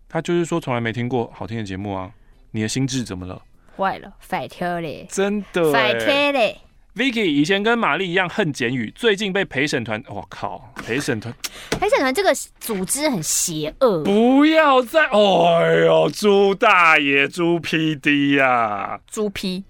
[0.08, 2.10] 他就是说从来没听过好听的节目啊。
[2.50, 3.42] 你的心智怎么了？
[3.78, 5.06] 坏了，反跳嘞！
[5.08, 6.58] 真的，反跳嘞
[6.96, 10.02] ！Vicky 以前跟玛丽一样恨简语，最近被陪审团……
[10.08, 11.32] 我靠，陪审团！
[11.78, 15.04] 陪审团这个组织很邪恶，不要再……
[15.06, 19.62] 哎呦，猪大爷，猪 PD 呀，猪 P，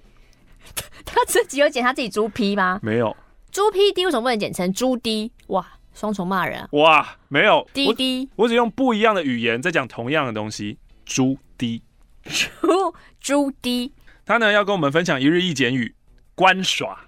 [1.04, 2.80] 他自己有剪他自己猪 P 吗？
[2.82, 3.14] 没有，
[3.52, 5.30] 猪 PD 为什么不能剪成猪 D？
[5.48, 6.68] 哇，双重骂人啊！
[6.72, 11.82] 哇，没有滴滴，我只用不一样的语言在讲同样的东西，猪 D，
[12.24, 13.92] 猪猪 D。
[14.28, 15.94] 他呢要跟我们分享一日一简语，
[16.34, 17.06] 官耍，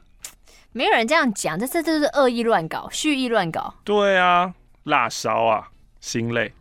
[0.72, 3.74] 没有人这样讲，这这这是恶意乱搞，蓄意乱搞。
[3.84, 4.54] 对啊，
[4.84, 5.68] 辣烧啊，
[6.00, 6.54] 心累。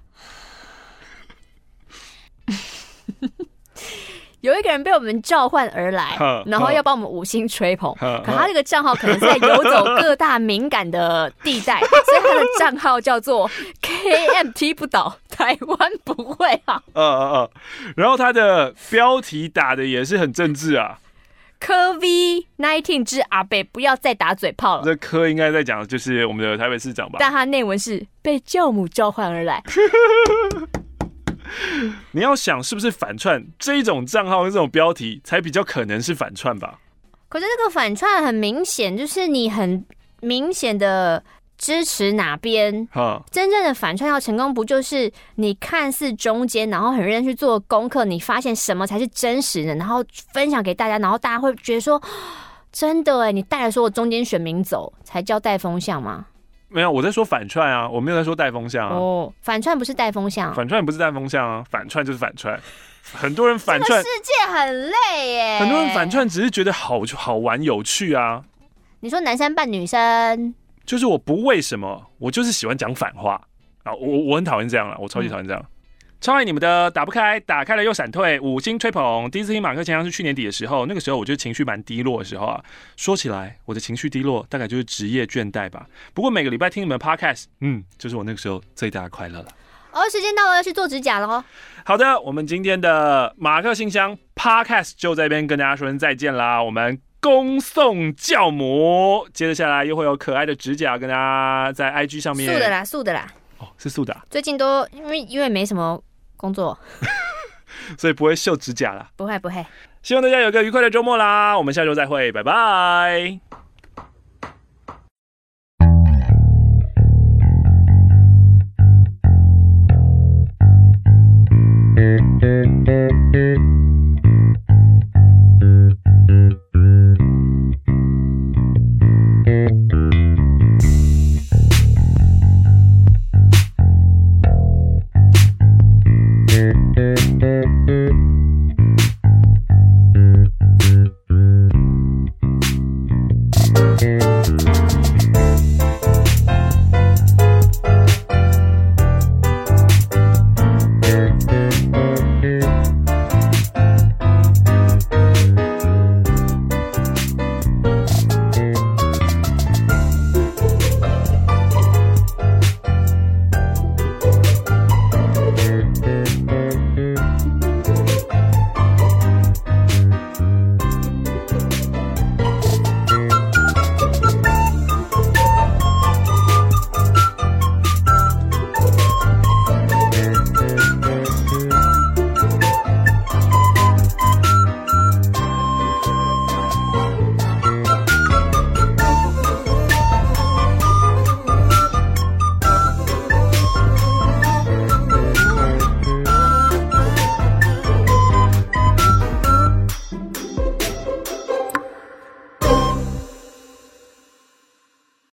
[4.42, 13.50] 有一个人被我们召唤而来，然后要帮我们五星吹捧，可他这个账号可能是在游走各大敏感的地带， 所以他的账号叫做
[13.82, 16.82] KMT 不倒，台湾不会好。
[16.94, 17.50] 嗯嗯嗯，
[17.98, 21.00] 然后他的标题打的也是很政治啊，
[21.60, 24.84] 科 V nineteen 之阿北不要再打嘴炮了。
[24.84, 27.18] 这柯应该在讲的就是我们的台北市长吧？
[27.20, 29.62] 但他内文是被教母召唤而来。
[32.12, 36.80] 你要想是不是反串这一种账号跟这种标题才比较可能是反串吧？
[37.28, 39.86] 可是这个反串很明显，就是你很
[40.22, 41.24] 明显的
[41.58, 42.88] 支持哪边？
[42.92, 52.02] 哈，真正的反串要成功，不就是你看似中间，然后很认真去做功课，你发现什么才是真实的，然后分享给大家，然后大家会觉得说
[52.72, 56.26] 真的哎，你带了所有中间选民走，才叫带风向吗？
[56.70, 58.96] 没有，我在说反串啊，我没有在说带风向啊。
[58.96, 62.60] 哦，反串不是带风向，反串不是带风向啊，反串就是反串。
[63.12, 65.60] 很多人反串，世界很累耶。
[65.60, 68.44] 很多人反串只是觉得好好玩、有趣啊。
[69.00, 70.54] 你说男生扮女生，
[70.86, 73.42] 就是我不为什么，我就是喜欢讲反话
[73.84, 73.94] 啊。
[73.94, 75.66] 我我很讨厌这样了，我超级讨厌这样。
[76.22, 79.32] 超爱你们的打不开，打开了又闪退，五星吹捧。
[79.32, 82.62] 第一次听马克信箱是去年底的时候，那个时候我就情绪蛮低落的时候啊。
[82.98, 85.88] 说起来，我的情绪低落大概就是职业倦怠吧。
[86.14, 89.48] 不过每个礼拜听你们的 podcast，嗯，就是我那个时候最大的快乐了。
[89.94, 91.44] 哦，时间到了，要去做指甲了哦。
[91.86, 96.62] 好的，我们今天的马克信箱 podcast 就在这边跟大家说声再见啦。
[96.62, 102.54] 我们恭送教母，接着下来又会有可爱的指甲跟大家在 IG 上面。
[102.54, 103.26] 素的啦，素的啦。
[103.60, 104.26] 哦，是素的啊。
[104.30, 106.04] 最近都因为因为没什么。
[106.40, 106.80] 工作。
[107.98, 109.12] 所以不会秀指甲啦。
[109.18, 109.66] 不会不会。
[110.02, 113.40] 希望大家有个愉快的周末啦我们下周再会拜拜。